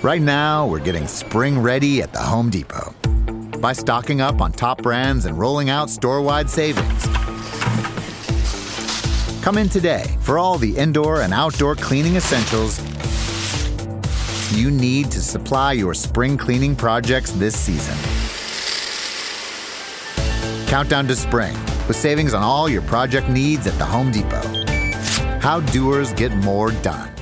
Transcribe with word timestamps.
Right 0.00 0.22
now, 0.22 0.64
we're 0.64 0.78
getting 0.78 1.08
spring 1.08 1.58
ready 1.58 2.02
at 2.02 2.12
the 2.12 2.20
Home 2.20 2.50
Depot 2.50 2.94
by 3.58 3.72
stocking 3.72 4.20
up 4.20 4.40
on 4.40 4.52
top 4.52 4.80
brands 4.80 5.24
and 5.24 5.36
rolling 5.36 5.70
out 5.70 5.90
store 5.90 6.22
wide 6.22 6.48
savings. 6.48 7.04
Come 9.42 9.58
in 9.58 9.68
today 9.68 10.16
for 10.20 10.38
all 10.38 10.56
the 10.56 10.76
indoor 10.76 11.22
and 11.22 11.34
outdoor 11.34 11.74
cleaning 11.74 12.14
essentials 12.14 12.78
you 14.56 14.70
need 14.70 15.10
to 15.10 15.20
supply 15.20 15.72
your 15.72 15.94
spring 15.94 16.38
cleaning 16.38 16.76
projects 16.76 17.32
this 17.32 17.58
season. 17.58 17.96
Countdown 20.68 21.08
to 21.08 21.16
spring 21.16 21.54
with 21.88 21.96
savings 21.96 22.34
on 22.34 22.42
all 22.44 22.68
your 22.68 22.82
project 22.82 23.28
needs 23.28 23.66
at 23.66 23.76
the 23.78 23.84
Home 23.84 24.12
Depot. 24.12 24.46
How 25.40 25.58
doers 25.58 26.12
get 26.12 26.32
more 26.36 26.70
done. 26.70 27.17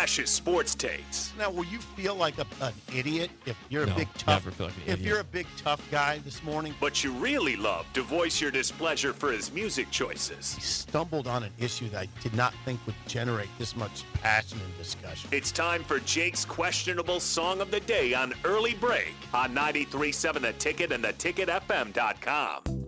Love 0.00 0.06
to 0.06 0.12
bash 0.12 0.16
his 0.16 0.30
sports 0.30 0.74
takes. 0.74 1.32
Now, 1.38 1.50
will 1.50 1.64
you 1.64 1.78
feel 1.78 2.14
like 2.14 2.38
a, 2.38 2.46
an 2.62 2.72
idiot 2.94 3.30
if 3.44 3.56
you're 3.68 3.84
No, 3.86 3.92
a 3.92 3.96
big 3.96 4.08
tough? 4.14 4.46
never 4.46 4.50
feel 4.50 4.66
like 4.68 4.76
an 4.86 4.92
if 4.94 5.00
you're 5.00 5.20
a 5.20 5.24
big 5.24 5.46
tough 5.58 5.82
guy 5.90 6.18
this 6.24 6.42
morning, 6.42 6.74
But 6.80 7.04
you 7.04 7.12
really 7.12 7.56
love 7.56 7.84
to 7.92 8.02
voice 8.02 8.40
your 8.40 8.50
displeasure 8.50 9.12
for 9.12 9.30
his 9.30 9.52
music 9.52 9.90
choices. 9.90 10.54
he 10.54 10.62
stumbled 10.62 11.26
on 11.26 11.42
an 11.42 11.52
issue 11.58 11.88
that 11.90 12.00
I 12.00 12.08
did 12.22 12.34
not 12.34 12.54
think 12.64 12.80
would 12.86 12.94
generate 13.06 13.50
this 13.58 13.76
much 13.76 14.04
passion 14.14 14.58
and 14.64 14.78
discussion. 14.78 15.28
It's 15.32 15.52
time 15.52 15.84
for 15.84 15.98
Jake's 16.00 16.44
questionable 16.46 17.20
song 17.20 17.60
of 17.60 17.70
the 17.70 17.80
day 17.80 18.14
on 18.14 18.32
Early 18.44 18.74
Break 18.74 19.14
on 19.34 19.54
93.7 19.54 20.40
The 20.40 20.52
Ticket 20.54 20.92
and 20.92 21.04
theticketfm.com. 21.04 22.79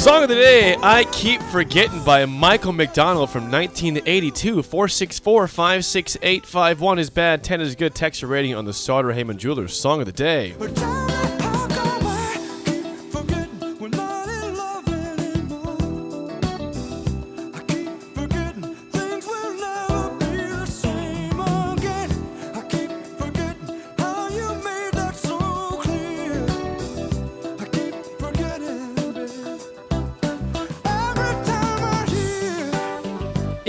Song 0.00 0.22
of 0.22 0.30
the 0.30 0.34
day, 0.34 0.76
I 0.82 1.04
Keep 1.12 1.42
Forgetting 1.42 2.02
by 2.04 2.24
Michael 2.24 2.72
McDonald 2.72 3.28
from 3.28 3.50
1982. 3.50 4.62
464 4.62 5.46
56851 5.46 6.98
is 6.98 7.10
bad, 7.10 7.44
10 7.44 7.60
is 7.60 7.74
good. 7.74 7.94
Texture 7.94 8.26
rating 8.26 8.54
on 8.54 8.64
the 8.64 8.72
Sartor 8.72 9.12
Hamann 9.12 9.36
Jewelers 9.36 9.78
Song 9.78 10.00
of 10.00 10.06
the 10.06 10.12
Day. 10.12 10.54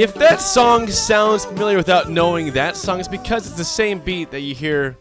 If 0.01 0.15
that 0.15 0.41
song 0.41 0.87
sounds 0.87 1.45
familiar 1.45 1.77
without 1.77 2.09
knowing 2.09 2.51
that 2.53 2.75
song, 2.75 2.97
it's 2.99 3.07
because 3.07 3.45
it's 3.45 3.55
the 3.55 3.63
same 3.63 3.99
beat 3.99 4.31
that 4.31 4.39
you 4.39 4.55
hear 4.55 4.97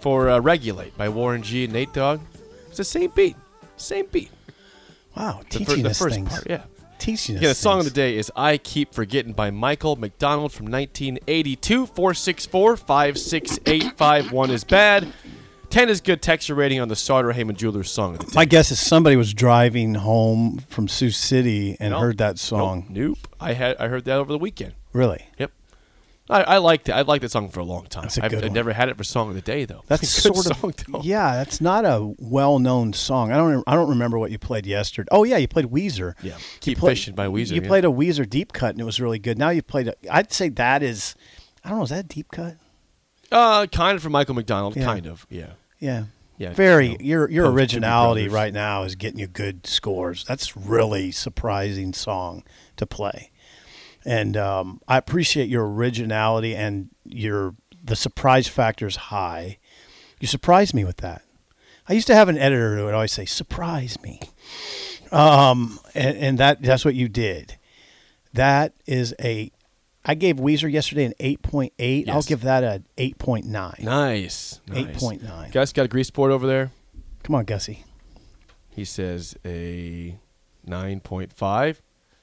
for 0.00 0.30
uh, 0.30 0.38
Regulate 0.40 0.96
by 0.96 1.10
Warren 1.10 1.42
G 1.42 1.64
and 1.64 1.72
Nate 1.74 1.92
Dogg. 1.92 2.20
It's 2.68 2.78
the 2.78 2.84
same 2.84 3.10
beat. 3.14 3.36
Same 3.76 4.06
beat. 4.06 4.30
Wow, 5.14 5.40
The, 5.50 5.58
fir- 5.58 5.64
teaching 5.66 5.82
the 5.82 5.90
us 5.90 5.98
first 5.98 6.14
things. 6.14 6.30
part, 6.30 6.46
yeah. 6.48 6.62
Teaching 6.98 7.36
us 7.36 7.42
Yeah, 7.42 7.48
the 7.50 7.54
song 7.56 7.80
of 7.80 7.84
the 7.84 7.90
day 7.90 8.16
is 8.16 8.32
I 8.34 8.56
Keep 8.56 8.94
Forgetting 8.94 9.34
by 9.34 9.50
Michael 9.50 9.96
McDonald 9.96 10.50
from 10.52 10.70
1982. 10.70 11.84
464 11.86 12.76
56851 12.78 14.50
is 14.50 14.64
bad. 14.64 15.12
10 15.70 15.88
is 15.90 16.00
good 16.00 16.22
texture 16.22 16.54
rating 16.54 16.80
on 16.80 16.88
the 16.88 16.96
Sartor 16.96 17.32
Hamann 17.32 17.54
Jewelers 17.56 17.90
song. 17.90 18.18
My 18.34 18.44
guess 18.46 18.70
is 18.70 18.80
somebody 18.80 19.16
was 19.16 19.34
driving 19.34 19.94
home 19.94 20.58
from 20.68 20.88
Sioux 20.88 21.10
City 21.10 21.76
and 21.78 21.90
Nope. 21.90 22.00
heard 22.00 22.18
that 22.18 22.38
song. 22.38 22.86
Nope. 22.88 23.18
nope. 23.18 23.36
I 23.40 23.52
had 23.52 23.76
I 23.76 23.88
heard 23.88 24.04
that 24.06 24.16
over 24.16 24.32
the 24.32 24.38
weekend. 24.38 24.74
Really? 24.92 25.26
Yep. 25.38 25.52
I, 26.30 26.42
I 26.42 26.58
liked 26.58 26.88
it. 26.88 26.92
I 26.92 27.02
liked 27.02 27.22
that 27.22 27.30
song 27.30 27.48
for 27.50 27.60
a 27.60 27.64
long 27.64 27.86
time. 27.86 28.04
A 28.04 28.24
I've, 28.24 28.30
good 28.30 28.38
I've 28.38 28.44
one. 28.44 28.52
never 28.52 28.72
had 28.72 28.88
it 28.90 28.96
for 28.98 29.04
song 29.04 29.28
of 29.28 29.34
the 29.34 29.40
day 29.42 29.64
though. 29.66 29.82
That's 29.86 30.02
It's 30.04 30.24
a 30.24 30.28
good 30.30 30.36
sort 30.36 30.50
of 30.50 30.56
song, 30.58 30.74
though. 30.88 31.00
yeah. 31.02 31.34
That's 31.36 31.60
not 31.60 31.84
a 31.84 32.14
well-known 32.18 32.92
song. 32.94 33.30
I 33.32 33.36
don't. 33.36 33.62
I 33.66 33.74
don't 33.74 33.88
remember 33.90 34.18
what 34.18 34.30
you 34.30 34.38
played 34.38 34.66
yesterday. 34.66 35.08
Oh 35.12 35.24
yeah, 35.24 35.36
you 35.36 35.48
played 35.48 35.66
Weezer. 35.66 36.14
Yeah. 36.22 36.36
Keep 36.60 36.78
played- 36.78 36.92
Fishing 36.98 37.14
by 37.14 37.26
Weezer. 37.26 37.52
You 37.52 37.62
yeah. 37.62 37.68
played 37.68 37.84
a 37.84 37.88
Weezer 37.88 38.28
deep 38.28 38.52
cut 38.54 38.70
and 38.70 38.80
it 38.80 38.84
was 38.84 39.00
really 39.00 39.18
good. 39.18 39.38
Now 39.38 39.50
you 39.50 39.62
played. 39.62 39.88
A, 39.88 39.94
I'd 40.10 40.32
say 40.32 40.48
that 40.50 40.82
is. 40.82 41.14
I 41.64 41.68
don't 41.70 41.78
know. 41.78 41.84
Is 41.84 41.90
that 41.90 42.04
a 42.06 42.08
deep 42.08 42.28
cut? 42.30 42.56
Uh 43.32 43.66
kind 43.66 43.96
of 43.96 44.02
from 44.02 44.12
Michael 44.12 44.34
McDonald. 44.34 44.76
Yeah. 44.76 44.84
Kind 44.84 45.06
of. 45.06 45.26
Yeah. 45.30 45.52
Yeah. 45.78 46.04
Yeah, 46.38 46.52
Very. 46.52 46.86
you 46.86 46.98
know, 46.98 47.04
your 47.04 47.30
your 47.30 47.50
originality 47.50 48.28
right 48.28 48.52
now 48.52 48.84
is 48.84 48.94
getting 48.94 49.18
you 49.18 49.26
good 49.26 49.66
scores. 49.66 50.24
That's 50.24 50.56
really 50.56 51.10
surprising 51.10 51.92
song 51.92 52.44
to 52.76 52.86
play, 52.86 53.32
and 54.04 54.36
um, 54.36 54.80
I 54.86 54.98
appreciate 54.98 55.48
your 55.48 55.68
originality 55.68 56.54
and 56.54 56.90
your 57.04 57.56
the 57.82 57.96
surprise 57.96 58.46
factor 58.46 58.86
is 58.86 58.94
high. 58.96 59.58
You 60.20 60.28
surprised 60.28 60.74
me 60.74 60.84
with 60.84 60.98
that. 60.98 61.22
I 61.88 61.94
used 61.94 62.06
to 62.06 62.14
have 62.14 62.28
an 62.28 62.38
editor 62.38 62.76
who 62.76 62.84
would 62.84 62.94
always 62.94 63.10
say, 63.12 63.24
"Surprise 63.24 64.00
me," 64.00 64.20
um, 65.10 65.80
and, 65.92 66.16
and 66.18 66.38
that 66.38 66.62
that's 66.62 66.84
what 66.84 66.94
you 66.94 67.08
did. 67.08 67.56
That 68.32 68.74
is 68.86 69.12
a. 69.20 69.50
I 70.04 70.14
gave 70.14 70.36
Weezer 70.36 70.70
yesterday 70.70 71.04
an 71.04 71.14
eight 71.20 71.42
point 71.42 71.72
eight. 71.78 72.08
I'll 72.08 72.22
give 72.22 72.42
that 72.42 72.64
a 72.64 72.82
eight 72.96 73.18
point 73.18 73.44
nine. 73.46 73.76
Nice. 73.80 74.60
nice. 74.68 74.86
8.9. 74.86 75.52
Gus 75.52 75.72
got 75.72 75.84
a 75.84 75.88
grease 75.88 76.10
board 76.10 76.30
over 76.32 76.46
there. 76.46 76.70
Come 77.24 77.34
on, 77.36 77.44
Gussie. 77.44 77.84
He 78.70 78.84
says 78.84 79.36
a 79.44 80.16
9.5. 80.66 81.76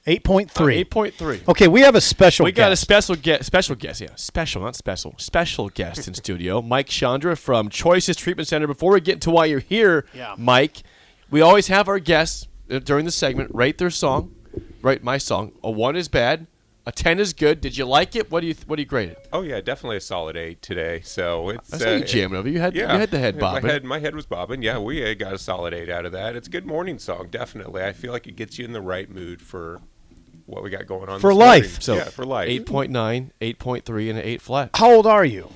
Eight 0.08 0.22
point 0.22 0.50
three. 0.50 0.84
8.3. 0.84 1.48
Okay, 1.48 1.66
we 1.66 1.80
have 1.80 1.96
a 1.96 2.00
special. 2.00 2.44
We 2.44 2.52
got 2.52 2.70
a 2.70 2.76
special 2.76 3.16
guest, 3.16 3.44
special 3.44 3.74
guest, 3.74 4.00
yeah, 4.00 4.08
special, 4.14 4.62
not 4.62 4.76
special, 4.76 5.14
special 5.18 5.68
guest 5.68 6.06
in 6.06 6.14
studio, 6.14 6.62
Mike 6.62 6.88
Sciandra 6.88 7.36
from 7.36 7.68
Choices 7.68 8.16
Treatment 8.16 8.46
Center. 8.48 8.68
Before 8.68 8.92
we 8.92 9.00
get 9.00 9.14
into 9.14 9.30
why 9.30 9.46
you're 9.46 9.58
here, 9.58 10.06
Yeah. 10.14 10.36
Mike, 10.38 10.82
we 11.28 11.40
always 11.40 11.66
have 11.66 11.88
our 11.88 11.98
guests 11.98 12.46
uh, 12.70 12.78
during 12.78 13.04
the 13.04 13.10
segment 13.10 13.50
rate 13.52 13.78
their 13.78 13.90
song, 13.90 14.32
rate 14.80 15.02
my 15.02 15.18
song. 15.18 15.52
A 15.64 15.70
one 15.72 15.96
is 15.96 16.06
bad, 16.06 16.46
a 16.86 16.92
ten 16.92 17.18
is 17.18 17.32
good. 17.32 17.60
Did 17.60 17.76
you 17.76 17.84
like 17.84 18.14
it? 18.16 18.30
What 18.30 18.40
do 18.40 18.46
you 18.46 18.54
what 18.66 18.76
do 18.76 18.82
you 18.82 18.86
grade 18.86 19.08
it? 19.10 19.28
Oh 19.32 19.42
yeah, 19.42 19.60
definitely 19.60 19.96
a 19.96 20.00
solid 20.00 20.36
eight 20.36 20.62
today. 20.62 21.00
So 21.02 21.50
it's 21.50 21.72
I 21.74 21.78
saw 21.78 21.94
you 21.96 22.04
jamming 22.04 22.38
over. 22.38 22.48
You 22.48 22.60
had 22.60 22.74
yeah, 22.74 22.92
you 22.94 23.00
had 23.00 23.10
the 23.10 23.18
head 23.18 23.38
bobbing. 23.38 23.64
My 23.66 23.72
head, 23.72 23.84
my 23.84 23.98
head 23.98 24.14
was 24.14 24.26
bobbing. 24.26 24.62
Yeah, 24.62 24.78
we 24.78 25.08
uh, 25.08 25.14
got 25.14 25.32
a 25.34 25.38
solid 25.38 25.74
eight 25.74 25.90
out 25.90 26.06
of 26.06 26.12
that. 26.12 26.36
It's 26.36 26.48
a 26.48 26.50
good 26.50 26.66
morning 26.66 26.98
song, 26.98 27.28
definitely. 27.30 27.82
I 27.82 27.92
feel 27.92 28.12
like 28.12 28.26
it 28.26 28.36
gets 28.36 28.58
you 28.58 28.64
in 28.64 28.72
the 28.72 28.80
right 28.80 29.10
mood 29.10 29.42
for 29.42 29.80
what 30.46 30.62
we 30.62 30.70
got 30.70 30.86
going 30.86 31.08
on 31.08 31.18
For 31.20 31.30
this 31.30 31.38
life. 31.38 31.62
morning. 31.64 31.80
So 31.80 31.94
yeah, 31.96 32.04
for 32.04 32.24
life. 32.24 32.48
8.9, 32.48 33.30
8.3, 33.40 34.10
and 34.10 34.18
an 34.18 34.24
eight 34.24 34.40
flat. 34.40 34.70
How 34.74 34.92
old 34.92 35.06
are 35.06 35.24
you? 35.24 35.50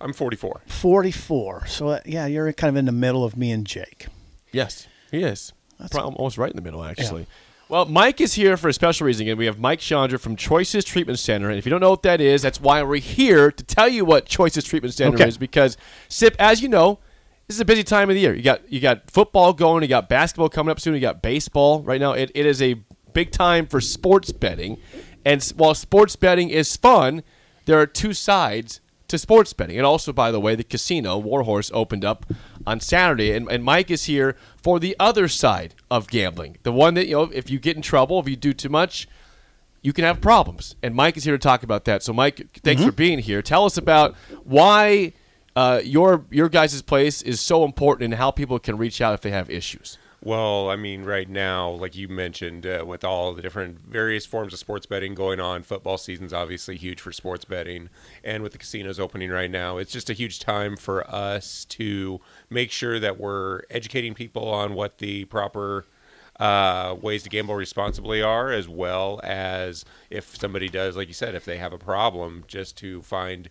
I'm 0.00 0.12
44. 0.12 0.60
Forty-four. 0.66 1.66
So 1.66 1.88
uh, 1.88 2.00
yeah, 2.06 2.26
you're 2.26 2.52
kind 2.52 2.68
of 2.68 2.76
in 2.76 2.84
the 2.84 2.92
middle 2.92 3.24
of 3.24 3.36
me 3.36 3.50
and 3.50 3.66
Jake. 3.66 4.06
Yes, 4.52 4.86
he 5.10 5.22
is. 5.22 5.52
That's- 5.78 5.90
Pro- 5.90 6.02
almost 6.04 6.38
right 6.38 6.50
in 6.50 6.56
the 6.56 6.62
middle, 6.62 6.84
actually. 6.84 7.26
Well, 7.68 7.84
Mike 7.86 8.20
is 8.20 8.34
here 8.34 8.56
for 8.56 8.68
a 8.68 8.72
special 8.72 9.06
reason. 9.06 9.22
Again, 9.26 9.38
we 9.38 9.46
have 9.46 9.58
Mike 9.58 9.80
Sciandra 9.80 10.20
from 10.20 10.36
Choices 10.36 10.84
Treatment 10.84 11.18
Center, 11.18 11.48
and 11.50 11.58
if 11.58 11.66
you 11.66 11.70
don't 11.70 11.80
know 11.80 11.90
what 11.90 12.02
that 12.04 12.20
is, 12.20 12.42
that's 12.42 12.60
why 12.60 12.80
we're 12.84 12.98
here 13.00 13.50
to 13.50 13.64
tell 13.64 13.88
you 13.88 14.04
what 14.04 14.26
Choices 14.26 14.62
Treatment 14.64 14.94
Center 14.94 15.16
Okay. 15.16 15.26
is. 15.26 15.36
Because 15.36 15.76
SIP, 16.08 16.36
as 16.38 16.62
you 16.62 16.68
know, 16.68 17.00
this 17.48 17.56
is 17.56 17.60
a 17.60 17.64
busy 17.64 17.82
time 17.82 18.08
of 18.08 18.14
the 18.14 18.20
year. 18.20 18.34
You 18.34 18.42
got 18.42 18.70
you 18.72 18.78
got 18.78 19.10
football 19.10 19.52
going, 19.52 19.82
you 19.82 19.88
got 19.88 20.08
basketball 20.08 20.48
coming 20.48 20.70
up 20.70 20.78
soon, 20.78 20.94
you 20.94 21.00
got 21.00 21.22
baseball 21.22 21.82
right 21.82 22.00
now. 22.00 22.12
It, 22.12 22.30
it 22.36 22.46
is 22.46 22.62
a 22.62 22.74
big 23.12 23.32
time 23.32 23.66
for 23.66 23.80
sports 23.80 24.30
betting, 24.30 24.78
and 25.24 25.42
while 25.56 25.74
sports 25.74 26.14
betting 26.14 26.50
is 26.50 26.76
fun, 26.76 27.24
there 27.64 27.80
are 27.80 27.86
two 27.86 28.12
sides 28.12 28.80
to 29.08 29.18
sports 29.18 29.52
betting. 29.52 29.76
And 29.76 29.86
also, 29.86 30.12
by 30.12 30.30
the 30.30 30.40
way, 30.40 30.54
the 30.54 30.64
casino 30.64 31.20
WarHorse 31.20 31.70
opened 31.72 32.04
up 32.04 32.26
on 32.66 32.80
Saturday, 32.80 33.32
and, 33.32 33.50
and 33.50 33.64
Mike 33.64 33.90
is 33.90 34.04
here 34.04 34.36
for 34.56 34.80
the 34.80 34.96
other 34.98 35.28
side 35.28 35.74
of 35.90 36.08
gambling, 36.08 36.58
the 36.62 36.72
one 36.72 36.94
that 36.94 37.06
you 37.06 37.14
know, 37.14 37.30
if 37.32 37.50
you 37.50 37.58
get 37.58 37.76
in 37.76 37.82
trouble, 37.82 38.18
if 38.20 38.28
you 38.28 38.36
do 38.36 38.52
too 38.52 38.68
much, 38.68 39.08
you 39.82 39.92
can 39.92 40.04
have 40.04 40.20
problems. 40.20 40.74
And 40.82 40.94
Mike 40.94 41.16
is 41.16 41.24
here 41.24 41.34
to 41.34 41.38
talk 41.38 41.62
about 41.62 41.84
that. 41.84 42.02
So, 42.02 42.12
Mike, 42.12 42.48
thanks 42.64 42.82
for 42.82 42.90
being 42.90 43.20
here. 43.20 43.40
Tell 43.42 43.64
us 43.64 43.76
about 43.76 44.16
why 44.42 45.12
uh, 45.54 45.80
your 45.84 46.24
your 46.30 46.48
guys' 46.48 46.82
place 46.82 47.22
is 47.22 47.40
so 47.40 47.64
important 47.64 48.04
and 48.04 48.14
how 48.14 48.30
people 48.32 48.58
can 48.58 48.76
reach 48.76 49.00
out 49.00 49.14
if 49.14 49.20
they 49.20 49.30
have 49.30 49.48
issues. 49.48 49.96
Well, 50.26 50.70
I 50.70 50.74
mean, 50.74 51.04
right 51.04 51.28
now, 51.28 51.70
like 51.70 51.94
you 51.94 52.08
mentioned, 52.08 52.66
uh, 52.66 52.82
with 52.84 53.04
all 53.04 53.32
the 53.32 53.40
different 53.40 53.78
various 53.86 54.26
forms 54.26 54.52
of 54.52 54.58
sports 54.58 54.84
betting 54.84 55.14
going 55.14 55.38
on, 55.38 55.62
football 55.62 55.98
season's 55.98 56.32
obviously 56.32 56.74
huge 56.76 57.00
for 57.00 57.12
sports 57.12 57.44
betting, 57.44 57.90
and 58.24 58.42
with 58.42 58.50
the 58.50 58.58
casinos 58.58 58.98
opening 58.98 59.30
right 59.30 59.52
now, 59.52 59.78
it's 59.78 59.92
just 59.92 60.10
a 60.10 60.14
huge 60.14 60.40
time 60.40 60.76
for 60.76 61.08
us 61.08 61.64
to 61.66 62.20
make 62.50 62.72
sure 62.72 62.98
that 62.98 63.20
we're 63.20 63.60
educating 63.70 64.14
people 64.14 64.48
on 64.48 64.74
what 64.74 64.98
the 64.98 65.26
proper 65.26 65.86
uh, 66.40 66.96
ways 67.00 67.22
to 67.22 67.28
gamble 67.28 67.54
responsibly 67.54 68.20
are, 68.20 68.50
as 68.50 68.68
well 68.68 69.20
as 69.22 69.84
if 70.10 70.36
somebody 70.36 70.68
does, 70.68 70.96
like 70.96 71.06
you 71.06 71.14
said, 71.14 71.36
if 71.36 71.44
they 71.44 71.58
have 71.58 71.72
a 71.72 71.78
problem, 71.78 72.42
just 72.48 72.76
to 72.78 73.00
find 73.00 73.48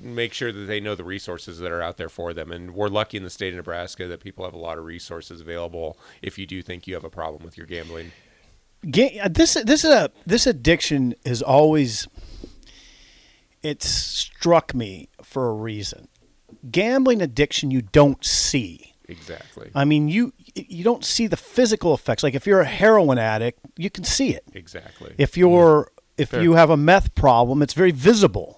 make 0.00 0.32
sure 0.32 0.52
that 0.52 0.66
they 0.66 0.80
know 0.80 0.94
the 0.94 1.04
resources 1.04 1.58
that 1.58 1.70
are 1.70 1.82
out 1.82 1.96
there 1.96 2.08
for 2.08 2.32
them. 2.32 2.52
And 2.52 2.74
we're 2.74 2.88
lucky 2.88 3.16
in 3.16 3.24
the 3.24 3.30
state 3.30 3.52
of 3.52 3.56
Nebraska 3.56 4.06
that 4.06 4.20
people 4.20 4.44
have 4.44 4.54
a 4.54 4.58
lot 4.58 4.78
of 4.78 4.84
resources 4.84 5.40
available 5.40 5.98
if 6.22 6.38
you 6.38 6.46
do 6.46 6.62
think 6.62 6.86
you 6.86 6.94
have 6.94 7.04
a 7.04 7.10
problem 7.10 7.44
with 7.44 7.56
your 7.56 7.66
gambling. 7.66 8.12
Uh, 8.84 9.28
this 9.28 9.54
this 9.54 9.84
is 9.84 9.90
a 9.90 10.10
this 10.24 10.46
addiction 10.46 11.14
is 11.24 11.42
always 11.42 12.06
it 13.62 13.82
struck 13.82 14.74
me 14.74 15.08
for 15.22 15.48
a 15.48 15.52
reason. 15.52 16.08
Gambling 16.70 17.20
addiction 17.20 17.70
you 17.70 17.82
don't 17.82 18.24
see. 18.24 18.94
Exactly. 19.08 19.70
I 19.74 19.84
mean, 19.84 20.08
you 20.08 20.32
you 20.54 20.84
don't 20.84 21.04
see 21.04 21.26
the 21.26 21.36
physical 21.36 21.94
effects. 21.94 22.22
Like 22.22 22.34
if 22.34 22.46
you're 22.46 22.60
a 22.60 22.66
heroin 22.66 23.18
addict, 23.18 23.58
you 23.76 23.90
can 23.90 24.04
see 24.04 24.30
it. 24.30 24.44
Exactly. 24.54 25.14
If 25.18 25.36
you're 25.36 25.90
if 26.16 26.30
Fair. 26.30 26.42
you 26.42 26.54
have 26.54 26.68
a 26.68 26.76
meth 26.76 27.14
problem, 27.14 27.62
it's 27.62 27.74
very 27.74 27.92
visible. 27.92 28.57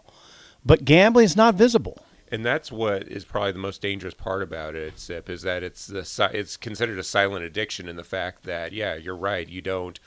But 0.64 0.84
gambling 0.84 1.24
is 1.24 1.36
not 1.36 1.54
visible. 1.54 2.04
and 2.32 2.44
that's 2.46 2.70
what 2.70 3.08
is 3.08 3.24
probably 3.24 3.52
the 3.52 3.58
most 3.58 3.82
dangerous 3.82 4.14
part 4.14 4.42
about 4.42 4.74
it, 4.74 4.98
Sip, 4.98 5.28
is 5.28 5.42
that 5.42 5.62
it's 5.62 5.86
the 5.86 6.30
it's 6.32 6.56
considered 6.56 6.98
a 6.98 7.02
silent 7.02 7.44
addiction 7.44 7.88
in 7.88 7.96
the 7.96 8.04
fact 8.04 8.44
that 8.44 8.72
yeah, 8.72 8.94
you're 8.94 9.16
right. 9.16 9.48
You 9.48 9.60
don't, 9.60 9.98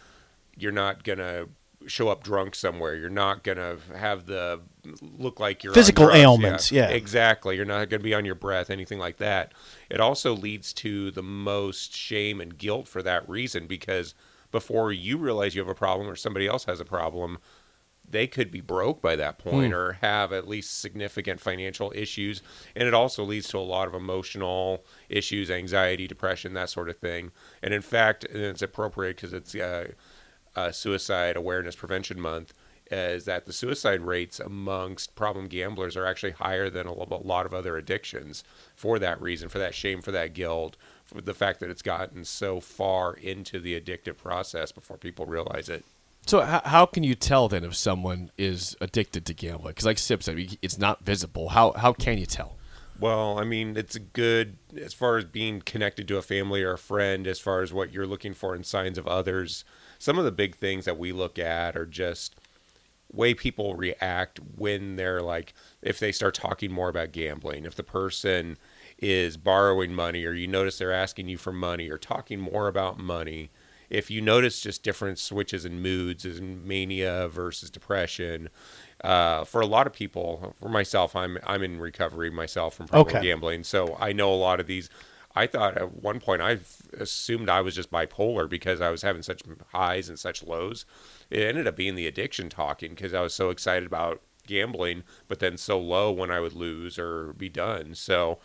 you're 0.57 0.71
not 0.71 1.03
gonna 1.03 1.47
show 1.85 2.07
up 2.07 2.23
drunk 2.23 2.55
somewhere. 2.55 2.95
You're 2.95 3.09
not 3.09 3.43
gonna 3.43 3.77
have 3.95 4.25
the 4.25 4.61
look 5.01 5.39
like 5.39 5.63
you're 5.63 5.73
Physical 5.73 6.11
ailments, 6.11 6.71
yeah. 6.71 6.87
exactly. 6.89 7.57
You're 7.57 7.65
not 7.65 7.89
gonna 7.89 8.03
be 8.03 8.13
on 8.13 8.23
your 8.23 8.35
breath, 8.35 8.69
anything 8.69 8.99
like 8.99 9.17
that. 9.17 9.53
It 9.89 9.99
also 9.99 10.33
leads 10.33 10.71
to 10.75 11.11
the 11.11 11.23
most 11.23 11.93
shame 11.93 12.39
and 12.39 12.57
guilt 12.57 12.87
for 12.87 13.03
that 13.03 13.27
reason 13.27 13.67
because 13.67 14.15
before 14.51 14.93
you 14.93 15.17
realize 15.17 15.55
you 15.55 15.61
have 15.61 15.67
a 15.69 15.75
problem 15.75 16.07
or 16.07 16.15
somebody 16.15 16.47
else 16.47 16.65
has 16.65 16.79
a 16.79 16.85
problem, 16.85 17.39
they 18.07 18.27
could 18.27 18.51
be 18.51 18.61
broke 18.61 19.01
by 19.01 19.15
that 19.15 19.39
point 19.39 19.73
or 19.73 19.93
have 19.93 20.31
at 20.31 20.47
least 20.47 20.79
significant 20.79 21.39
financial 21.39 21.91
issues. 21.95 22.41
And 22.75 22.87
it 22.87 22.93
also 22.93 23.23
leads 23.23 23.47
to 23.49 23.57
a 23.57 23.59
lot 23.59 23.87
of 23.87 23.93
emotional 23.93 24.83
issues 25.09 25.49
anxiety 25.49 26.07
depression 26.07 26.53
that 26.53 26.69
sort 26.69 26.89
of 26.89 26.97
thing. 26.97 27.31
And 27.61 27.73
in 27.73 27.81
fact 27.81 28.23
and 28.25 28.37
it's 28.37 28.61
appropriate 28.61 29.17
because 29.17 29.33
it's 29.33 29.55
uh, 29.55 29.91
uh, 30.55 30.71
suicide 30.71 31.35
awareness 31.35 31.75
prevention 31.75 32.19
month 32.19 32.53
is 32.91 33.25
that 33.25 33.45
the 33.45 33.53
suicide 33.53 34.01
rates 34.01 34.39
amongst 34.39 35.15
problem 35.15 35.47
gamblers 35.47 35.95
are 35.97 36.05
actually 36.05 36.31
higher 36.31 36.69
than 36.69 36.85
a 36.85 36.91
a 36.91 37.23
lot 37.23 37.45
of 37.45 37.53
other 37.53 37.77
addictions 37.77 38.43
for 38.75 38.99
that 38.99 39.19
reason 39.21 39.49
for 39.49 39.57
that 39.57 39.73
shame 39.73 40.01
for 40.01 40.11
that 40.11 40.33
guilt 40.33 40.75
for 41.05 41.21
the 41.21 41.33
fact 41.33 41.59
that 41.59 41.69
it's 41.69 41.81
gotten 41.81 42.23
so 42.23 42.59
far 42.59 43.13
into 43.13 43.59
the 43.59 43.79
addictive 43.79 44.17
process 44.17 44.71
before 44.71 44.97
people 44.97 45.25
realize 45.25 45.69
it 45.69 45.85
So 46.25 46.41
h- 46.41 46.61
how 46.65 46.85
can 46.85 47.03
you 47.03 47.15
tell 47.15 47.49
then 47.49 47.63
if 47.63 47.75
someone 47.75 48.31
is 48.37 48.75
addicted 48.79 49.25
to 49.25 49.33
gambling? 49.33 49.71
Because 49.71 49.85
like 49.85 49.97
Sip 49.99 50.23
said, 50.23 50.57
it's 50.61 50.77
not 50.77 51.03
visible. 51.03 51.49
How 51.49 51.73
how 51.73 51.93
can 51.93 52.17
you 52.17 52.25
tell? 52.25 52.57
Well, 52.99 53.39
I 53.39 53.43
mean, 53.43 53.75
it's 53.75 53.97
good 53.97 54.57
as 54.79 54.93
far 54.93 55.17
as 55.17 55.25
being 55.25 55.61
connected 55.61 56.07
to 56.07 56.17
a 56.17 56.21
family 56.21 56.63
or 56.63 56.73
a 56.73 56.77
friend, 56.77 57.27
as 57.27 57.39
far 57.39 57.61
as 57.61 57.73
what 57.73 57.91
you're 57.91 58.07
looking 58.07 58.33
for 58.33 58.55
in 58.55 58.63
signs 58.63 58.97
of 58.97 59.07
others. 59.07 59.65
Some 59.99 60.17
of 60.17 60.25
the 60.25 60.31
big 60.31 60.55
things 60.55 60.85
that 60.85 60.97
we 60.97 61.11
look 61.11 61.39
at 61.39 61.75
are 61.75 61.85
just 61.85 62.35
way 63.11 63.33
people 63.33 63.75
react 63.75 64.39
when 64.55 64.95
they're 64.95 65.21
like, 65.21 65.53
if 65.81 65.99
they 65.99 66.11
start 66.11 66.35
talking 66.35 66.71
more 66.71 66.89
about 66.89 67.11
gambling, 67.11 67.65
if 67.65 67.75
the 67.75 67.83
person 67.83 68.57
is 68.99 69.37
borrowing 69.37 69.93
money, 69.93 70.25
or 70.25 70.31
you 70.31 70.47
notice 70.47 70.77
they're 70.77 70.93
asking 70.93 71.27
you 71.27 71.37
for 71.37 71.51
money, 71.51 71.89
or 71.89 71.97
talking 71.97 72.39
more 72.39 72.67
about 72.67 72.97
money. 72.97 73.49
If 73.89 74.09
you 74.11 74.21
notice 74.21 74.61
just 74.61 74.83
different 74.83 75.19
switches 75.19 75.65
in 75.65 75.81
moods, 75.81 76.25
as 76.25 76.39
in 76.39 76.67
mania 76.67 77.27
versus 77.27 77.69
depression, 77.69 78.49
uh, 79.03 79.43
for 79.43 79.61
a 79.61 79.65
lot 79.65 79.87
of 79.87 79.93
people, 79.93 80.53
for 80.59 80.69
myself, 80.69 81.15
I'm 81.15 81.37
I'm 81.45 81.63
in 81.63 81.79
recovery 81.79 82.29
myself 82.29 82.75
from 82.75 82.87
problem 82.87 83.17
Okay. 83.17 83.19
gambling, 83.19 83.63
so 83.63 83.95
I 83.99 84.13
know 84.13 84.33
a 84.33 84.35
lot 84.35 84.59
of 84.59 84.67
these. 84.67 84.89
I 85.35 85.47
thought 85.47 85.77
at 85.77 86.03
one 86.03 86.19
point 86.19 86.41
I 86.43 86.59
assumed 86.99 87.49
I 87.49 87.61
was 87.61 87.73
just 87.75 87.91
bipolar 87.91 88.47
because 88.47 88.81
I 88.81 88.91
was 88.91 89.01
having 89.01 89.23
such 89.23 89.41
highs 89.71 90.07
and 90.07 90.19
such 90.19 90.43
lows. 90.43 90.85
It 91.29 91.41
ended 91.41 91.67
up 91.67 91.75
being 91.75 91.95
the 91.95 92.05
addiction 92.07 92.49
talking 92.49 92.91
because 92.91 93.13
I 93.13 93.21
was 93.21 93.33
so 93.33 93.49
excited 93.49 93.85
about 93.87 94.21
gambling, 94.45 95.03
but 95.27 95.39
then 95.39 95.57
so 95.57 95.79
low 95.79 96.11
when 96.11 96.29
I 96.29 96.39
would 96.39 96.53
lose 96.53 96.99
or 96.99 97.33
be 97.33 97.49
done. 97.49 97.95
So, 97.95 98.39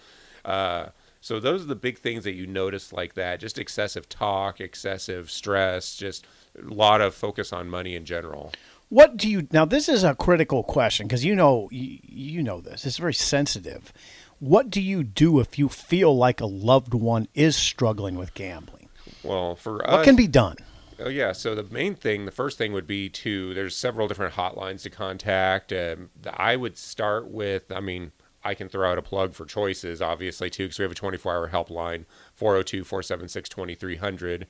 uh, 0.44 0.86
so 1.20 1.40
those 1.40 1.62
are 1.62 1.66
the 1.66 1.74
big 1.74 1.98
things 1.98 2.24
that 2.24 2.34
you 2.34 2.46
notice 2.46 2.92
like 2.92 3.14
that. 3.14 3.40
Just 3.40 3.58
excessive 3.58 4.08
talk, 4.08 4.60
excessive 4.60 5.30
stress, 5.30 5.96
just 5.96 6.26
a 6.58 6.72
lot 6.72 7.00
of 7.00 7.14
focus 7.14 7.52
on 7.52 7.68
money 7.68 7.94
in 7.94 8.04
general. 8.04 8.52
What 8.88 9.16
do 9.16 9.28
you 9.28 9.46
now? 9.52 9.64
This 9.64 9.88
is 9.88 10.02
a 10.02 10.14
critical 10.14 10.62
question 10.62 11.06
because 11.06 11.24
you 11.24 11.34
know 11.34 11.68
you, 11.70 11.98
you 12.02 12.42
know 12.42 12.60
this. 12.60 12.86
It's 12.86 12.96
very 12.96 13.14
sensitive. 13.14 13.92
What 14.38 14.70
do 14.70 14.80
you 14.80 15.02
do 15.02 15.40
if 15.40 15.58
you 15.58 15.68
feel 15.68 16.16
like 16.16 16.40
a 16.40 16.46
loved 16.46 16.94
one 16.94 17.28
is 17.34 17.56
struggling 17.56 18.16
with 18.16 18.34
gambling? 18.34 18.88
Well, 19.22 19.56
for 19.56 19.84
us, 19.84 19.92
What 19.92 20.04
can 20.04 20.16
be 20.16 20.28
done? 20.28 20.56
Oh 21.00 21.08
yeah. 21.08 21.32
So 21.32 21.54
the 21.54 21.64
main 21.64 21.94
thing, 21.94 22.24
the 22.24 22.30
first 22.30 22.56
thing 22.56 22.72
would 22.72 22.86
be 22.86 23.08
to. 23.10 23.52
There's 23.52 23.76
several 23.76 24.08
different 24.08 24.34
hotlines 24.34 24.82
to 24.82 24.90
contact. 24.90 25.72
Um, 25.72 26.10
I 26.32 26.56
would 26.56 26.78
start 26.78 27.28
with. 27.28 27.70
I 27.70 27.80
mean, 27.80 28.12
I 28.44 28.54
can 28.54 28.68
throw 28.68 28.88
out 28.90 28.98
a 28.98 29.02
plug 29.02 29.34
for 29.34 29.44
choices, 29.44 30.00
obviously 30.00 30.48
too, 30.50 30.64
because 30.64 30.78
we 30.78 30.84
have 30.84 30.92
a 30.92 30.94
24-hour 30.94 31.50
helpline, 31.50 32.04
402-476-2300. 32.40 34.44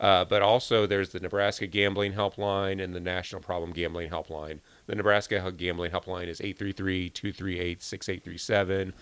Uh, 0.00 0.24
but 0.24 0.40
also 0.42 0.86
there's 0.86 1.10
the 1.10 1.20
Nebraska 1.20 1.66
Gambling 1.66 2.14
Helpline 2.14 2.82
and 2.82 2.94
the 2.94 3.00
National 3.00 3.40
Problem 3.40 3.72
Gambling 3.72 4.10
Helpline. 4.10 4.58
The 4.86 4.96
Nebraska 4.96 5.52
Gambling 5.56 5.92
Helpline 5.92 6.26
is 6.26 6.40
833-238-6837. 6.40 8.92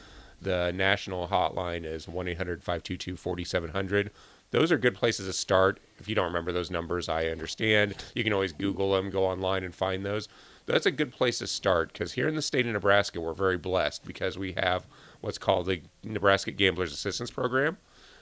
The 0.43 0.73
national 0.73 1.29
hotline 1.29 1.85
is 1.85 2.07
1-800-522-4700. 2.07 4.09
Those 4.51 4.73
are 4.73 4.79
good 4.79 4.95
places 4.95 5.27
to 5.27 5.33
start. 5.33 5.81
If 5.99 6.09
you 6.09 6.15
don't 6.15 6.27
remember 6.27 6.53
those 6.53 6.71
numbers, 6.71 7.09
I 7.09 7.29
understand. 7.29 7.95
You 8.15 8.25
can 8.25 8.33
always 8.33 8.53
Google 8.53 8.93
them, 8.93 9.11
go 9.11 9.25
online 9.25 9.65
and 9.65 9.75
find 9.75 10.05
those. 10.05 10.29
That's 10.71 10.87
a 10.87 10.93
good 10.93 11.13
place 11.13 11.39
to 11.39 11.47
start 11.47 11.93
because 11.93 12.13
here 12.13 12.29
in 12.29 12.37
the 12.37 12.43
state 12.43 12.65
of 12.67 12.73
Nebraska, 12.73 13.21
we're 13.21 13.33
very 13.33 13.57
blessed 13.57 14.05
because 14.05 14.39
we 14.39 14.53
have 14.53 14.87
what's 15.21 15.39
called 15.39 15.67
the 15.67 15.83
Nebraska 16.05 16.53
Gamblers 16.53 16.93
Assistance 16.93 17.31
Program. 17.31 17.79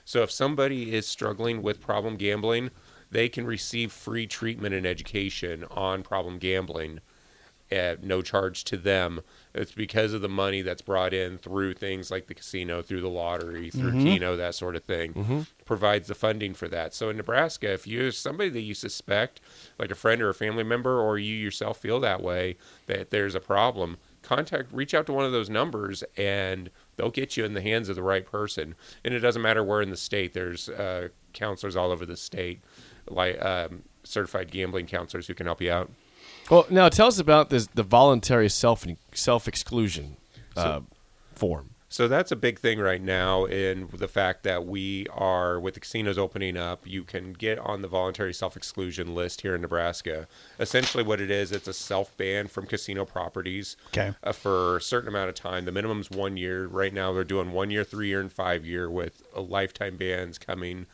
So 0.06 0.22
if 0.22 0.30
somebody 0.30 0.94
is 0.94 1.06
struggling 1.06 1.60
with 1.60 1.80
problem 1.80 2.16
gambling, 2.16 2.70
they 3.10 3.28
can 3.28 3.44
receive 3.44 3.92
free 3.92 4.26
treatment 4.26 4.74
and 4.74 4.86
education 4.86 5.64
on 5.70 6.02
problem 6.02 6.38
gambling 6.38 7.00
at 7.70 8.02
no 8.02 8.22
charge 8.22 8.64
to 8.64 8.76
them. 8.76 9.20
It's 9.54 9.72
because 9.72 10.12
of 10.12 10.20
the 10.22 10.28
money 10.28 10.62
that's 10.62 10.82
brought 10.82 11.12
in 11.12 11.36
through 11.38 11.74
things 11.74 12.10
like 12.10 12.26
the 12.26 12.34
casino, 12.34 12.80
through 12.82 13.00
the 13.02 13.08
lottery, 13.08 13.70
through 13.70 13.92
Keno, 14.04 14.36
that 14.36 14.54
sort 14.54 14.76
of 14.76 14.84
thing, 14.84 15.46
provides 15.64 16.08
the 16.08 16.14
funding 16.14 16.54
for 16.54 16.68
that. 16.68 16.94
So 16.94 17.10
in 17.10 17.16
Nebraska, 17.16 17.72
if 17.72 17.86
you're 17.86 18.12
somebody 18.12 18.50
that 18.50 18.60
you 18.60 18.74
suspect, 18.74 19.40
like 19.78 19.90
a 19.90 19.94
friend 19.94 20.22
or 20.22 20.28
a 20.30 20.34
family 20.34 20.64
member, 20.64 20.98
or 21.00 21.18
you 21.18 21.34
yourself 21.34 21.78
feel 21.78 22.00
that 22.00 22.22
way, 22.22 22.56
that 22.86 23.10
there's 23.10 23.34
a 23.34 23.40
problem, 23.40 23.98
contact, 24.22 24.72
reach 24.72 24.94
out 24.94 25.06
to 25.06 25.12
one 25.12 25.24
of 25.24 25.32
those 25.32 25.50
numbers, 25.50 26.04
and 26.16 26.70
they'll 26.96 27.10
get 27.10 27.36
you 27.36 27.44
in 27.44 27.54
the 27.54 27.62
hands 27.62 27.88
of 27.88 27.96
the 27.96 28.02
right 28.02 28.24
person. 28.24 28.74
And 29.04 29.12
it 29.12 29.20
doesn't 29.20 29.42
matter 29.42 29.62
where 29.64 29.82
in 29.82 29.90
the 29.90 29.96
state. 29.96 30.32
There's 30.32 30.68
uh, 30.68 31.08
counselors 31.32 31.76
all 31.76 31.90
over 31.90 32.06
the 32.06 32.16
state, 32.16 32.60
like 33.08 33.42
um, 33.44 33.82
certified 34.04 34.50
gambling 34.50 34.86
counselors 34.86 35.26
who 35.26 35.34
can 35.34 35.46
help 35.46 35.60
you 35.60 35.70
out. 35.72 35.90
Well, 36.50 36.66
now 36.70 36.88
tell 36.88 37.08
us 37.08 37.18
about 37.18 37.50
this 37.50 37.66
the 37.74 37.82
voluntary 37.82 38.48
self 38.48 38.84
self 39.14 39.48
exclusion 39.48 40.16
uh, 40.56 40.80
form. 41.34 41.70
So 41.90 42.06
that's 42.06 42.30
a 42.30 42.36
big 42.36 42.58
thing 42.58 42.80
right 42.80 43.00
now 43.00 43.46
in 43.46 43.88
the 43.94 44.08
fact 44.08 44.42
that 44.42 44.66
we 44.66 45.06
are 45.10 45.58
with 45.58 45.72
the 45.72 45.80
casinos 45.80 46.18
opening 46.18 46.54
up, 46.54 46.86
you 46.86 47.02
can 47.02 47.32
get 47.32 47.58
on 47.58 47.80
the 47.80 47.88
voluntary 47.88 48.34
self-exclusion 48.34 49.14
list 49.14 49.40
here 49.40 49.54
in 49.54 49.62
Nebraska. 49.62 50.28
Essentially 50.60 51.02
what 51.02 51.18
it 51.18 51.30
is, 51.30 51.50
it's 51.50 51.66
a 51.66 51.72
self-ban 51.72 52.48
from 52.48 52.66
casino 52.66 53.06
properties 53.06 53.78
Okay. 53.88 54.12
uh, 54.22 54.32
for 54.32 54.76
a 54.76 54.82
certain 54.82 55.08
amount 55.08 55.30
of 55.30 55.34
time. 55.34 55.64
The 55.64 55.72
minimum's 55.72 56.10
1 56.10 56.36
year. 56.36 56.66
Right 56.66 56.92
now 56.92 57.14
they're 57.14 57.24
doing 57.24 57.52
1 57.52 57.70
year, 57.70 57.84
3 57.84 58.06
year 58.08 58.20
and 58.20 58.30
5 58.30 58.66
year 58.66 58.90
with 58.90 59.22
a 59.34 59.40
lifetime 59.40 59.96
bans 59.96 60.36
coming 60.36 60.84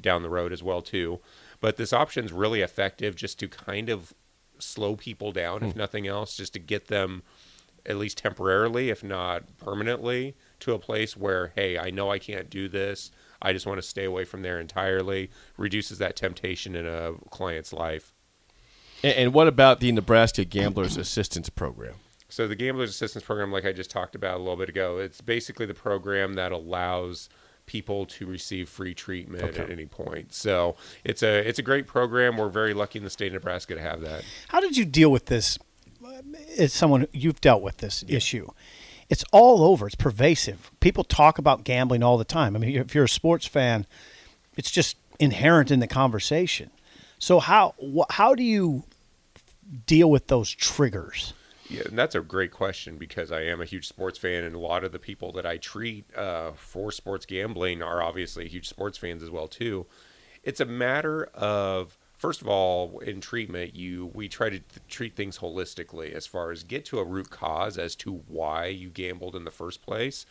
down 0.00 0.22
the 0.22 0.30
road 0.30 0.50
as 0.54 0.62
well 0.62 0.80
too. 0.80 1.20
But 1.60 1.76
this 1.76 1.92
option's 1.92 2.32
really 2.32 2.62
effective 2.62 3.16
just 3.16 3.38
to 3.40 3.48
kind 3.48 3.90
of 3.90 4.14
slow 4.58 4.96
people 4.96 5.32
down 5.32 5.62
if 5.62 5.72
hmm. 5.72 5.78
nothing 5.78 6.06
else 6.06 6.36
just 6.36 6.52
to 6.54 6.58
get 6.58 6.88
them 6.88 7.22
at 7.86 7.96
least 7.96 8.18
temporarily, 8.18 8.90
if 8.90 9.02
not 9.02 9.44
permanently, 9.56 10.34
to 10.60 10.74
a 10.74 10.78
place 10.78 11.16
where, 11.16 11.52
hey, 11.54 11.78
I 11.78 11.90
know 11.90 12.10
I 12.10 12.18
can't 12.18 12.50
do 12.50 12.68
this. 12.68 13.10
I 13.40 13.52
just 13.52 13.66
want 13.66 13.78
to 13.78 13.86
stay 13.86 14.04
away 14.04 14.24
from 14.24 14.42
there 14.42 14.60
entirely. 14.60 15.30
Reduces 15.56 15.98
that 15.98 16.16
temptation 16.16 16.74
in 16.74 16.86
a 16.86 17.14
client's 17.30 17.72
life. 17.72 18.12
And, 19.02 19.14
and 19.14 19.34
what 19.34 19.48
about 19.48 19.80
the 19.80 19.92
Nebraska 19.92 20.44
Gamblers 20.44 20.96
Assistance 20.96 21.48
Program? 21.48 21.94
So 22.28 22.46
the 22.46 22.56
Gamblers 22.56 22.90
Assistance 22.90 23.24
Program, 23.24 23.50
like 23.50 23.64
I 23.64 23.72
just 23.72 23.90
talked 23.90 24.14
about 24.14 24.36
a 24.36 24.38
little 24.38 24.56
bit 24.56 24.68
ago, 24.68 24.98
it's 24.98 25.20
basically 25.20 25.64
the 25.64 25.74
program 25.74 26.34
that 26.34 26.52
allows 26.52 27.30
people 27.68 28.06
to 28.06 28.26
receive 28.26 28.68
free 28.68 28.94
treatment 28.94 29.56
at 29.56 29.70
any 29.70 29.86
point. 29.86 30.34
So 30.34 30.74
it's 31.04 31.22
a 31.22 31.46
it's 31.46 31.60
a 31.60 31.62
great 31.62 31.86
program. 31.86 32.36
We're 32.36 32.48
very 32.48 32.74
lucky 32.74 32.98
in 32.98 33.04
the 33.04 33.10
state 33.10 33.28
of 33.28 33.34
Nebraska 33.34 33.76
to 33.76 33.80
have 33.80 34.00
that. 34.00 34.24
How 34.48 34.58
did 34.58 34.76
you 34.76 34.84
deal 34.84 35.12
with 35.12 35.26
this? 35.26 35.58
As 36.58 36.72
someone 36.72 37.06
you've 37.12 37.40
dealt 37.40 37.62
with 37.62 37.76
this 37.76 38.04
issue, 38.08 38.48
it's 39.08 39.24
all 39.30 39.62
over. 39.62 39.86
It's 39.86 39.94
pervasive. 39.94 40.70
People 40.80 41.04
talk 41.04 41.38
about 41.38 41.64
gambling 41.64 42.02
all 42.02 42.18
the 42.18 42.24
time. 42.24 42.56
I 42.56 42.58
mean, 42.58 42.76
if 42.76 42.94
you're 42.94 43.04
a 43.04 43.08
sports 43.08 43.46
fan, 43.46 43.86
it's 44.56 44.70
just 44.70 44.96
inherent 45.18 45.70
in 45.70 45.80
the 45.80 45.86
conversation. 45.86 46.70
So 47.18 47.38
how 47.38 47.74
how 48.10 48.34
do 48.34 48.42
you 48.42 48.84
deal 49.86 50.10
with 50.10 50.28
those 50.28 50.50
triggers? 50.50 51.34
Yeah, 51.70 51.82
and 51.86 51.98
that's 51.98 52.14
a 52.14 52.20
great 52.20 52.50
question 52.50 52.96
because 52.96 53.30
I 53.30 53.42
am 53.42 53.60
a 53.60 53.64
huge 53.64 53.88
sports 53.88 54.18
fan, 54.18 54.44
and 54.44 54.54
a 54.54 54.58
lot 54.58 54.84
of 54.84 54.92
the 54.92 54.98
people 54.98 55.32
that 55.32 55.44
I 55.44 55.58
treat 55.58 56.04
uh, 56.16 56.52
for 56.52 56.90
sports 56.90 57.26
gambling 57.26 57.82
are 57.82 58.02
obviously 58.02 58.48
huge 58.48 58.68
sports 58.68 58.96
fans 58.96 59.22
as 59.22 59.30
well 59.30 59.48
too. 59.48 59.86
It's 60.42 60.60
a 60.60 60.64
matter 60.64 61.24
of 61.34 61.98
first 62.16 62.42
of 62.42 62.48
all, 62.48 62.98
in 63.00 63.20
treatment, 63.20 63.74
you 63.74 64.10
we 64.14 64.28
try 64.28 64.50
to 64.50 64.58
th- 64.58 64.80
treat 64.88 65.14
things 65.14 65.38
holistically 65.38 66.12
as 66.12 66.26
far 66.26 66.50
as 66.50 66.62
get 66.64 66.84
to 66.86 66.98
a 66.98 67.04
root 67.04 67.30
cause 67.30 67.78
as 67.78 67.94
to 67.96 68.22
why 68.26 68.66
you 68.66 68.88
gambled 68.90 69.36
in 69.36 69.44
the 69.44 69.50
first 69.50 69.82
place. 69.82 70.26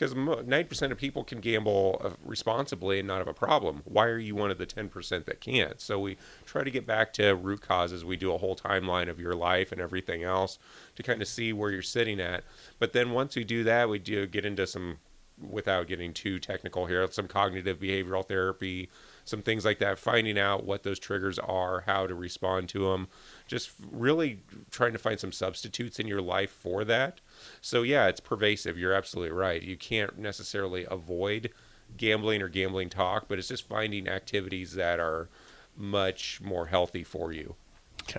Because 0.00 0.14
ninety 0.14 0.64
percent 0.64 0.92
of 0.92 0.98
people 0.98 1.24
can 1.24 1.40
gamble 1.40 2.00
uh, 2.02 2.10
responsibly 2.24 3.00
and 3.00 3.06
not 3.06 3.18
have 3.18 3.28
a 3.28 3.34
problem. 3.34 3.82
Why 3.84 4.06
are 4.06 4.18
you 4.18 4.34
one 4.34 4.50
of 4.50 4.56
the 4.56 4.64
ten 4.64 4.88
percent 4.88 5.26
that 5.26 5.42
can't? 5.42 5.78
So 5.78 6.00
we 6.00 6.16
try 6.46 6.64
to 6.64 6.70
get 6.70 6.86
back 6.86 7.12
to 7.14 7.34
root 7.34 7.60
causes. 7.60 8.02
We 8.02 8.16
do 8.16 8.32
a 8.32 8.38
whole 8.38 8.56
timeline 8.56 9.10
of 9.10 9.20
your 9.20 9.34
life 9.34 9.72
and 9.72 9.80
everything 9.80 10.22
else 10.24 10.58
to 10.96 11.02
kind 11.02 11.20
of 11.20 11.28
see 11.28 11.52
where 11.52 11.70
you're 11.70 11.82
sitting 11.82 12.18
at. 12.18 12.44
But 12.78 12.94
then 12.94 13.10
once 13.10 13.36
we 13.36 13.44
do 13.44 13.62
that, 13.64 13.90
we 13.90 13.98
do 13.98 14.26
get 14.26 14.46
into 14.46 14.66
some, 14.66 15.00
without 15.40 15.86
getting 15.86 16.12
too 16.12 16.38
technical 16.38 16.86
here, 16.86 17.06
some 17.10 17.28
cognitive 17.28 17.78
behavioral 17.78 18.26
therapy, 18.26 18.90
some 19.24 19.42
things 19.42 19.64
like 19.64 19.78
that, 19.78 19.98
finding 19.98 20.38
out 20.38 20.64
what 20.64 20.82
those 20.82 20.98
triggers 20.98 21.38
are, 21.38 21.82
how 21.82 22.06
to 22.06 22.14
respond 22.14 22.68
to 22.68 22.90
them, 22.90 23.08
just 23.46 23.70
really 23.90 24.40
trying 24.70 24.92
to 24.92 24.98
find 24.98 25.18
some 25.18 25.32
substitutes 25.32 25.98
in 25.98 26.06
your 26.06 26.20
life 26.20 26.50
for 26.50 26.84
that. 26.84 27.20
So 27.60 27.82
yeah, 27.82 28.06
it's 28.08 28.20
pervasive. 28.20 28.78
You're 28.78 28.94
absolutely 28.94 29.34
right. 29.34 29.62
You 29.62 29.76
can't 29.76 30.18
necessarily 30.18 30.86
avoid 30.90 31.50
gambling 31.96 32.42
or 32.42 32.48
gambling 32.48 32.90
talk, 32.90 33.26
but 33.28 33.38
it's 33.38 33.48
just 33.48 33.68
finding 33.68 34.08
activities 34.08 34.74
that 34.74 35.00
are 35.00 35.28
much 35.76 36.40
more 36.42 36.66
healthy 36.66 37.04
for 37.04 37.32
you. 37.32 37.54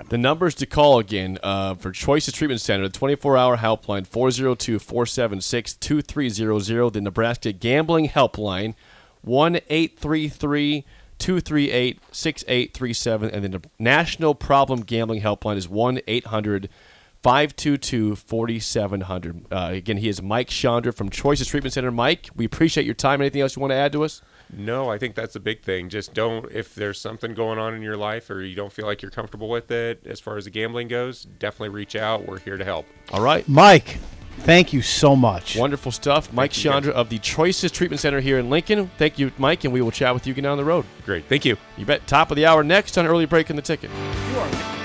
The 0.10 0.18
numbers 0.18 0.56
to 0.56 0.66
call 0.66 1.00
again 1.00 1.38
uh, 1.44 1.76
for 1.76 1.92
Choices 1.92 2.34
Treatment 2.34 2.62
Center, 2.62 2.88
the 2.88 2.98
24 2.98 3.38
hour 3.38 3.58
helpline, 3.58 4.08
402 4.08 4.80
476 4.80 5.74
2300. 5.74 6.94
The 6.94 7.02
Nebraska 7.02 7.52
Gambling 7.52 8.10
Helpline, 8.10 8.76
1 9.22 9.56
833 9.70 10.86
238 11.18 12.00
6837. 12.12 13.30
And 13.30 13.54
the 13.54 13.62
National 13.80 14.36
Problem 14.36 14.82
Gambling 14.82 15.22
Helpline 15.22 15.58
is 15.58 15.68
1 15.70 16.02
800 16.08 16.70
522 17.24 18.16
4700. 18.16 19.46
Uh, 19.51 19.70
Again, 19.74 19.98
he 19.98 20.10
is 20.10 20.22
Mike 20.22 20.50
Sciandra 20.50 20.94
from 20.94 21.10
Choices 21.10 21.48
Treatment 21.48 21.74
Center. 21.74 21.92
Mike, 21.92 22.30
we 22.36 22.46
appreciate 22.46 22.86
your 22.86 22.96
time. 22.96 23.22
Anything 23.22 23.42
else 23.42 23.56
you 23.56 23.60
want 23.62 23.72
to 23.72 23.75
add 23.75 23.92
to 23.94 24.04
us? 24.04 24.22
No, 24.54 24.90
I 24.90 24.98
think 24.98 25.16
that's 25.16 25.36
a 25.36 25.40
big 25.40 25.62
thing. 25.62 25.88
Just 25.88 26.13
don't, 26.13 26.51
if 26.51 26.75
there's 26.75 27.00
something 27.00 27.34
going 27.34 27.58
on 27.58 27.74
in 27.74 27.82
your 27.82 27.96
life 27.96 28.30
or 28.30 28.42
you 28.44 28.56
don't 28.56 28.74
feel 28.74 28.86
like 28.86 29.01
you're 29.01 29.12
comfortable 29.12 29.50
with 29.50 29.72
it 29.72 30.06
as 30.06 30.20
far 30.20 30.36
as 30.36 30.46
the 30.46 30.51
gambling 30.51 30.88
goes, 30.90 31.24
definitely 31.24 31.70
reach 31.70 31.96
out. 31.96 32.28
We're 32.28 32.40
here 32.40 32.58
to 32.58 32.66
help. 32.66 32.86
All 33.13 33.22
right. 33.22 33.48
Mike, 33.48 33.98
thank 34.40 34.74
you 34.74 34.82
so 34.82 35.16
much. 35.16 35.56
Wonderful 35.56 35.92
stuff. 35.92 36.34
Mike 36.34 36.58
you, 36.58 36.70
guys. 36.70 36.84
Sciandra 36.84 36.90
of 36.92 37.08
the 37.10 37.20
Choices 37.20 37.72
Treatment 37.72 38.01
Center 38.01 38.20
here 38.20 38.40
in 38.40 38.50
Lincoln. 38.50 38.92
Thank 38.98 39.18
you, 39.20 39.32
Mike, 39.38 39.63
and 39.63 39.72
we 39.72 39.82
will 39.82 39.92
chat 39.92 40.13
with 40.13 40.28
you 40.28 40.32
again 40.32 40.44
down 40.44 40.58
the 40.58 40.66
road. 40.66 40.86
Great. 41.06 41.25
Thank 41.25 41.46
you. 41.46 41.56
You 41.78 41.86
bet. 41.86 42.06
Top 42.08 42.30
of 42.32 42.36
the 42.36 42.46
hour 42.46 42.62
next 42.63 42.98
on 42.98 43.06
Early 43.06 43.25
Break 43.25 43.50
in 43.50 43.56
the 43.56 43.62
Ticket. 43.62 43.90
You 44.32 44.40
are 44.40 44.81